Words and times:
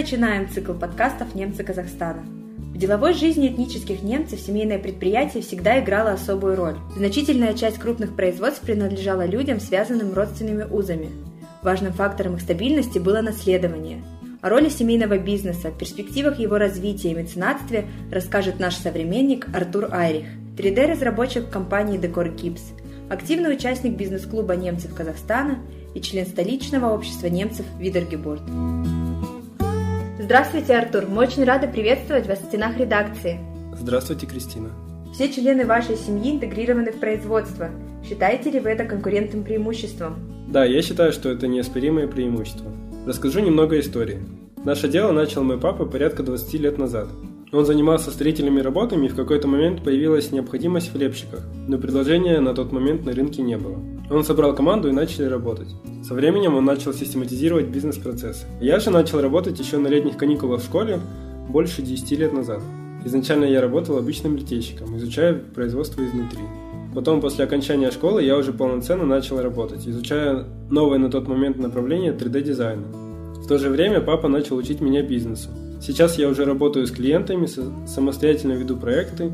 начинаем 0.00 0.48
цикл 0.48 0.72
подкастов 0.72 1.34
«Немцы 1.34 1.62
Казахстана». 1.62 2.22
В 2.72 2.78
деловой 2.78 3.12
жизни 3.12 3.48
этнических 3.48 4.02
немцев 4.02 4.40
семейное 4.40 4.78
предприятие 4.78 5.42
всегда 5.42 5.78
играло 5.78 6.12
особую 6.12 6.56
роль. 6.56 6.78
Значительная 6.96 7.52
часть 7.52 7.78
крупных 7.78 8.16
производств 8.16 8.62
принадлежала 8.62 9.26
людям, 9.26 9.60
связанным 9.60 10.14
родственными 10.14 10.64
узами. 10.64 11.10
Важным 11.60 11.92
фактором 11.92 12.36
их 12.36 12.40
стабильности 12.40 12.98
было 12.98 13.20
наследование. 13.20 14.02
О 14.40 14.48
роли 14.48 14.70
семейного 14.70 15.18
бизнеса, 15.18 15.70
перспективах 15.70 16.38
его 16.38 16.56
развития 16.56 17.10
и 17.10 17.14
меценатстве 17.14 17.84
расскажет 18.10 18.58
наш 18.58 18.76
современник 18.76 19.48
Артур 19.54 19.88
Айрих, 19.92 20.28
3D-разработчик 20.56 21.50
компании 21.50 22.00
Decor 22.00 22.34
Gips, 22.34 22.62
активный 23.10 23.52
участник 23.52 23.98
бизнес-клуба 23.98 24.56
немцев 24.56 24.94
Казахстана 24.94 25.58
и 25.94 26.00
член 26.00 26.24
столичного 26.24 26.86
общества 26.86 27.26
немцев 27.26 27.66
Видергеборд. 27.78 28.40
Здравствуйте, 30.30 30.76
Артур. 30.76 31.06
Мы 31.08 31.22
очень 31.22 31.42
рады 31.42 31.66
приветствовать 31.66 32.28
вас 32.28 32.38
в 32.38 32.44
стенах 32.44 32.78
редакции. 32.78 33.40
Здравствуйте, 33.76 34.26
Кристина. 34.26 34.70
Все 35.12 35.28
члены 35.28 35.66
вашей 35.66 35.96
семьи 35.96 36.30
интегрированы 36.30 36.92
в 36.92 37.00
производство. 37.00 37.68
Считаете 38.08 38.52
ли 38.52 38.60
вы 38.60 38.68
это 38.68 38.84
конкурентным 38.84 39.42
преимуществом? 39.42 40.20
Да, 40.46 40.64
я 40.64 40.82
считаю, 40.82 41.12
что 41.12 41.30
это 41.30 41.48
неоспоримое 41.48 42.06
преимущество. 42.06 42.70
Расскажу 43.08 43.40
немного 43.40 43.80
истории. 43.80 44.20
Наше 44.64 44.86
дело 44.86 45.10
начал 45.10 45.42
мой 45.42 45.58
папа 45.58 45.84
порядка 45.84 46.22
20 46.22 46.54
лет 46.60 46.78
назад. 46.78 47.08
Он 47.50 47.66
занимался 47.66 48.12
строительными 48.12 48.60
работами, 48.60 49.06
и 49.06 49.08
в 49.08 49.16
какой-то 49.16 49.48
момент 49.48 49.82
появилась 49.82 50.30
необходимость 50.30 50.94
в 50.94 50.96
лепщиках, 50.96 51.40
но 51.66 51.76
предложения 51.76 52.38
на 52.38 52.54
тот 52.54 52.70
момент 52.70 53.04
на 53.04 53.10
рынке 53.10 53.42
не 53.42 53.58
было. 53.58 53.80
Он 54.10 54.24
собрал 54.24 54.54
команду 54.56 54.88
и 54.88 54.92
начали 54.92 55.24
работать. 55.24 55.68
Со 56.02 56.14
временем 56.14 56.56
он 56.56 56.64
начал 56.64 56.92
систематизировать 56.92 57.68
бизнес-процессы. 57.68 58.44
Я 58.60 58.80
же 58.80 58.90
начал 58.90 59.20
работать 59.20 59.58
еще 59.60 59.78
на 59.78 59.86
летних 59.86 60.16
каникулах 60.16 60.60
в 60.60 60.64
школе 60.64 60.98
больше 61.48 61.80
10 61.80 62.10
лет 62.18 62.32
назад. 62.32 62.60
Изначально 63.04 63.44
я 63.44 63.60
работал 63.60 63.96
обычным 63.96 64.36
литейщиком, 64.36 64.96
изучая 64.96 65.34
производство 65.34 66.04
изнутри. 66.04 66.42
Потом, 66.92 67.20
после 67.20 67.44
окончания 67.44 67.92
школы, 67.92 68.24
я 68.24 68.36
уже 68.36 68.52
полноценно 68.52 69.06
начал 69.06 69.40
работать, 69.40 69.86
изучая 69.86 70.44
новое 70.70 70.98
на 70.98 71.08
тот 71.08 71.28
момент 71.28 71.56
направление 71.58 72.12
3D-дизайна. 72.12 72.86
В 73.36 73.46
то 73.46 73.58
же 73.58 73.70
время 73.70 74.00
папа 74.00 74.26
начал 74.26 74.56
учить 74.56 74.80
меня 74.80 75.02
бизнесу. 75.02 75.50
Сейчас 75.80 76.18
я 76.18 76.28
уже 76.28 76.44
работаю 76.44 76.86
с 76.86 76.90
клиентами, 76.90 77.46
самостоятельно 77.86 78.52
веду 78.54 78.76
проекты 78.76 79.30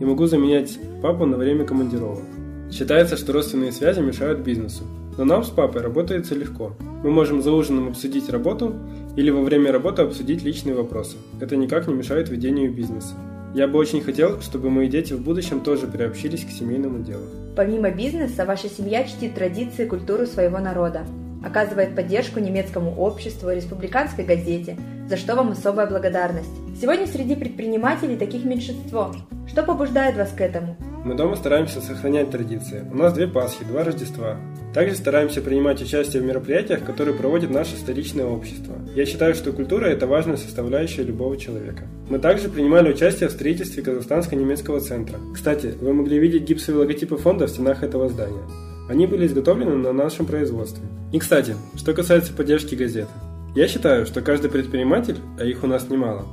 и 0.00 0.04
могу 0.04 0.26
заменять 0.26 0.78
папу 1.02 1.26
на 1.26 1.36
время 1.36 1.64
командировок. 1.64 2.22
Считается, 2.70 3.16
что 3.16 3.32
родственные 3.32 3.72
связи 3.72 4.00
мешают 4.00 4.40
бизнесу. 4.40 4.84
Но 5.18 5.24
нам 5.24 5.44
с 5.44 5.50
папой 5.50 5.82
работается 5.82 6.34
легко. 6.34 6.72
Мы 7.02 7.10
можем 7.10 7.42
за 7.42 7.52
ужином 7.52 7.88
обсудить 7.88 8.30
работу 8.30 8.74
или 9.16 9.30
во 9.30 9.42
время 9.42 9.72
работы 9.72 10.02
обсудить 10.02 10.44
личные 10.44 10.74
вопросы. 10.74 11.16
Это 11.40 11.56
никак 11.56 11.88
не 11.88 11.94
мешает 11.94 12.28
ведению 12.28 12.72
бизнеса. 12.72 13.14
Я 13.54 13.66
бы 13.66 13.78
очень 13.78 14.00
хотел, 14.00 14.40
чтобы 14.40 14.70
мои 14.70 14.88
дети 14.88 15.12
в 15.12 15.20
будущем 15.20 15.60
тоже 15.60 15.88
приобщились 15.88 16.44
к 16.44 16.50
семейному 16.50 17.00
делу. 17.00 17.24
Помимо 17.56 17.90
бизнеса, 17.90 18.44
ваша 18.44 18.68
семья 18.68 19.02
чтит 19.02 19.34
традиции 19.34 19.84
и 19.84 19.88
культуру 19.88 20.26
своего 20.26 20.58
народа 20.58 21.04
оказывает 21.44 21.96
поддержку 21.96 22.38
немецкому 22.38 22.94
обществу, 22.94 23.50
республиканской 23.50 24.24
газете, 24.24 24.76
за 25.08 25.16
что 25.16 25.34
вам 25.34 25.50
особая 25.50 25.86
благодарность. 25.86 26.50
Сегодня 26.80 27.06
среди 27.08 27.34
предпринимателей 27.34 28.16
таких 28.16 28.44
меньшинство. 28.44 29.14
Что 29.48 29.64
побуждает 29.64 30.16
вас 30.16 30.30
к 30.30 30.40
этому? 30.40 30.76
Мы 31.02 31.14
дома 31.14 31.34
стараемся 31.34 31.80
сохранять 31.80 32.30
традиции. 32.30 32.84
У 32.92 32.94
нас 32.94 33.14
две 33.14 33.26
Пасхи, 33.26 33.64
два 33.64 33.84
Рождества. 33.84 34.36
Также 34.74 34.94
стараемся 34.94 35.40
принимать 35.40 35.80
участие 35.80 36.20
в 36.20 36.26
мероприятиях, 36.26 36.84
которые 36.84 37.16
проводит 37.16 37.50
наше 37.50 37.76
столичное 37.76 38.26
общество. 38.26 38.74
Я 38.94 39.06
считаю, 39.06 39.34
что 39.34 39.52
культура– 39.52 39.84
это 39.86 40.06
важная 40.06 40.36
составляющая 40.36 41.02
любого 41.02 41.38
человека. 41.38 41.84
Мы 42.10 42.18
также 42.18 42.50
принимали 42.50 42.92
участие 42.92 43.30
в 43.30 43.32
строительстве 43.32 43.82
Казахстанско-немецкого 43.82 44.80
центра. 44.80 45.16
Кстати, 45.32 45.72
вы 45.80 45.94
могли 45.94 46.18
видеть 46.18 46.42
гипсовые 46.42 46.82
логотипы 46.82 47.16
фонда 47.16 47.46
в 47.46 47.50
стенах 47.50 47.82
этого 47.82 48.10
здания. 48.10 48.42
Они 48.90 49.06
были 49.06 49.26
изготовлены 49.26 49.76
на 49.76 49.94
нашем 49.94 50.26
производстве. 50.26 50.84
И, 51.12 51.18
кстати, 51.18 51.54
что 51.76 51.94
касается 51.94 52.34
поддержки 52.34 52.74
газеты. 52.74 53.10
Я 53.54 53.68
считаю, 53.68 54.04
что 54.04 54.20
каждый 54.20 54.50
предприниматель, 54.50 55.16
а 55.38 55.44
их 55.44 55.64
у 55.64 55.66
нас 55.66 55.88
немало, 55.88 56.26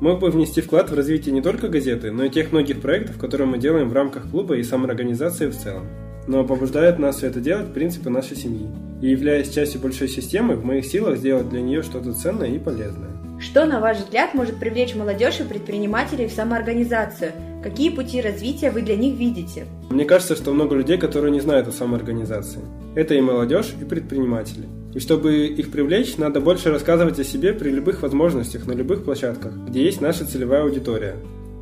мог 0.00 0.20
бы 0.20 0.30
внести 0.30 0.60
вклад 0.60 0.90
в 0.90 0.94
развитие 0.94 1.32
не 1.32 1.42
только 1.42 1.68
газеты, 1.68 2.10
но 2.10 2.24
и 2.24 2.30
тех 2.30 2.52
многих 2.52 2.80
проектов, 2.80 3.18
которые 3.18 3.46
мы 3.46 3.58
делаем 3.58 3.88
в 3.88 3.92
рамках 3.92 4.30
клуба 4.30 4.56
и 4.56 4.62
самоорганизации 4.62 5.48
в 5.48 5.56
целом. 5.56 5.86
Но 6.26 6.44
побуждает 6.44 6.98
нас 6.98 7.16
все 7.16 7.28
это 7.28 7.40
делать 7.40 7.72
принципы 7.72 8.10
нашей 8.10 8.36
семьи. 8.36 8.68
И 9.00 9.08
являясь 9.08 9.50
частью 9.50 9.80
большой 9.80 10.08
системы, 10.08 10.56
в 10.56 10.64
моих 10.64 10.84
силах 10.84 11.16
сделать 11.16 11.48
для 11.48 11.62
нее 11.62 11.82
что-то 11.82 12.12
ценное 12.12 12.48
и 12.48 12.58
полезное. 12.58 13.10
Что, 13.40 13.66
на 13.66 13.80
ваш 13.80 13.98
взгляд, 13.98 14.34
может 14.34 14.58
привлечь 14.58 14.94
молодежь 14.94 15.40
и 15.40 15.44
предпринимателей 15.44 16.26
в 16.26 16.32
самоорганизацию? 16.32 17.32
Какие 17.62 17.90
пути 17.90 18.20
развития 18.20 18.70
вы 18.70 18.82
для 18.82 18.96
них 18.96 19.16
видите? 19.16 19.66
Мне 19.90 20.04
кажется, 20.04 20.36
что 20.36 20.52
много 20.52 20.76
людей, 20.76 20.98
которые 20.98 21.30
не 21.30 21.40
знают 21.40 21.68
о 21.68 21.72
самоорганизации. 21.72 22.60
Это 22.94 23.14
и 23.14 23.20
молодежь, 23.20 23.74
и 23.80 23.84
предприниматели. 23.84 24.66
И 24.98 25.00
чтобы 25.00 25.46
их 25.46 25.70
привлечь, 25.70 26.16
надо 26.16 26.40
больше 26.40 26.72
рассказывать 26.72 27.20
о 27.20 27.24
себе 27.24 27.52
при 27.52 27.70
любых 27.70 28.02
возможностях, 28.02 28.66
на 28.66 28.72
любых 28.72 29.04
площадках, 29.04 29.52
где 29.68 29.84
есть 29.84 30.00
наша 30.00 30.26
целевая 30.26 30.64
аудитория. 30.64 31.14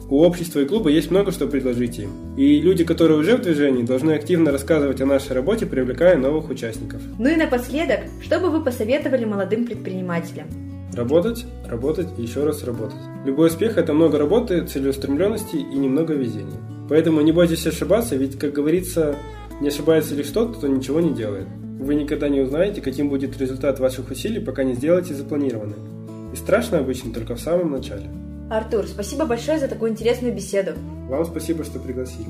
У 0.08 0.22
общества 0.22 0.60
и 0.60 0.64
клуба 0.64 0.88
есть 0.88 1.10
много 1.10 1.32
что 1.32 1.46
предложить 1.46 1.98
им. 1.98 2.08
И 2.38 2.58
люди, 2.62 2.82
которые 2.82 3.18
уже 3.18 3.36
в 3.36 3.42
движении, 3.42 3.82
должны 3.82 4.12
активно 4.12 4.52
рассказывать 4.52 5.02
о 5.02 5.04
нашей 5.04 5.34
работе, 5.34 5.66
привлекая 5.66 6.16
новых 6.16 6.48
участников. 6.48 7.02
Ну 7.18 7.28
и 7.28 7.36
напоследок, 7.36 8.04
что 8.22 8.40
бы 8.40 8.48
вы 8.48 8.64
посоветовали 8.64 9.26
молодым 9.26 9.66
предпринимателям? 9.66 10.46
Работать, 10.94 11.44
работать 11.68 12.08
и 12.16 12.22
еще 12.22 12.42
раз 12.42 12.64
работать. 12.64 13.02
Любой 13.26 13.48
успех– 13.48 13.76
это 13.76 13.92
много 13.92 14.16
работы, 14.16 14.64
целеустремленности 14.64 15.56
и 15.56 15.76
немного 15.76 16.14
везения. 16.14 16.58
Поэтому 16.88 17.20
не 17.20 17.32
бойтесь 17.32 17.66
ошибаться, 17.66 18.16
ведь, 18.16 18.38
как 18.38 18.54
говорится, 18.54 19.14
не 19.60 19.68
ошибается 19.68 20.14
лишь 20.14 20.28
тот, 20.28 20.56
кто 20.56 20.68
ничего 20.68 21.02
не 21.02 21.12
делает. 21.12 21.48
Вы 21.78 21.94
никогда 21.94 22.28
не 22.28 22.40
узнаете, 22.40 22.80
каким 22.80 23.08
будет 23.08 23.38
результат 23.38 23.78
ваших 23.80 24.10
усилий, 24.10 24.40
пока 24.40 24.64
не 24.64 24.74
сделаете 24.74 25.14
запланированное. 25.14 25.78
И 26.32 26.36
страшно 26.36 26.78
обычно 26.78 27.12
только 27.12 27.34
в 27.34 27.40
самом 27.40 27.70
начале. 27.70 28.08
Артур, 28.50 28.86
спасибо 28.86 29.26
большое 29.26 29.58
за 29.58 29.68
такую 29.68 29.90
интересную 29.90 30.34
беседу. 30.34 30.72
Вам 31.08 31.24
спасибо, 31.24 31.64
что 31.64 31.78
пригласили. 31.78 32.26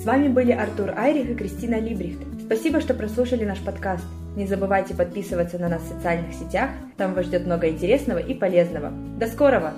С 0.00 0.04
вами 0.04 0.28
были 0.28 0.52
Артур 0.52 0.92
Айрих 0.96 1.30
и 1.30 1.34
Кристина 1.34 1.78
Либрихт. 1.78 2.20
Спасибо, 2.46 2.80
что 2.80 2.94
прослушали 2.94 3.44
наш 3.44 3.58
подкаст. 3.58 4.04
Не 4.36 4.46
забывайте 4.46 4.94
подписываться 4.94 5.58
на 5.58 5.68
нас 5.68 5.82
в 5.82 5.88
социальных 5.88 6.32
сетях, 6.32 6.70
там 6.96 7.14
вас 7.14 7.26
ждет 7.26 7.44
много 7.44 7.68
интересного 7.68 8.18
и 8.18 8.34
полезного. 8.34 8.92
До 9.18 9.26
скорого! 9.26 9.74